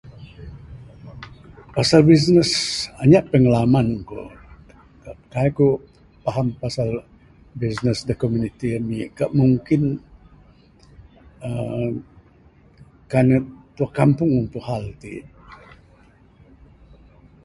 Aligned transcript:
Pasal 1.75 2.01
bisnes 2.11 2.51
anyap 3.03 3.25
pingalaman 3.31 3.87
ku...kaii 4.09 5.49
ku 5.57 5.67
faham 6.23 6.47
pasal 6.61 6.89
bisnes 7.61 7.99
da 8.07 8.13
komuniti 8.21 8.67
ami...kat 8.79 9.29
mungkin 9.39 9.81
uhh 11.47 11.89
kan 13.11 13.23
ne 13.29 13.37
ketua 13.75 13.87
kampung 13.99 14.31
ampuk 14.39 14.65
Hal 14.69 14.85
ti. 15.01 15.13